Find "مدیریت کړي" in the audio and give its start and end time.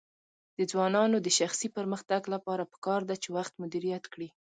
3.63-4.29